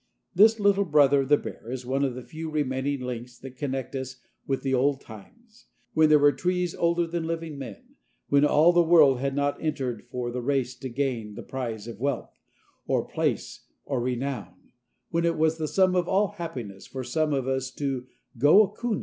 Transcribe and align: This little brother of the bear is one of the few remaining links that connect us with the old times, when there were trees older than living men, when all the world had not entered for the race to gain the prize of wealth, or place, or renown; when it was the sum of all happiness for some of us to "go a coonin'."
This 0.33 0.59
little 0.59 0.83
brother 0.85 1.21
of 1.21 1.29
the 1.29 1.37
bear 1.37 1.69
is 1.69 1.85
one 1.85 2.03
of 2.03 2.15
the 2.15 2.23
few 2.23 2.49
remaining 2.49 3.01
links 3.01 3.37
that 3.37 3.55
connect 3.55 3.93
us 3.93 4.15
with 4.47 4.63
the 4.63 4.73
old 4.73 4.99
times, 4.99 5.67
when 5.93 6.09
there 6.09 6.17
were 6.17 6.31
trees 6.31 6.73
older 6.73 7.05
than 7.05 7.27
living 7.27 7.55
men, 7.59 7.95
when 8.27 8.43
all 8.43 8.73
the 8.73 8.81
world 8.81 9.19
had 9.19 9.35
not 9.35 9.61
entered 9.63 10.07
for 10.09 10.31
the 10.31 10.41
race 10.41 10.73
to 10.79 10.89
gain 10.89 11.35
the 11.35 11.43
prize 11.43 11.87
of 11.87 11.99
wealth, 11.99 12.39
or 12.87 13.05
place, 13.05 13.67
or 13.85 14.01
renown; 14.01 14.71
when 15.11 15.23
it 15.23 15.37
was 15.37 15.59
the 15.59 15.67
sum 15.67 15.95
of 15.95 16.07
all 16.07 16.29
happiness 16.29 16.87
for 16.87 17.03
some 17.03 17.31
of 17.31 17.47
us 17.47 17.69
to 17.69 18.07
"go 18.39 18.63
a 18.63 18.71
coonin'." 18.71 18.99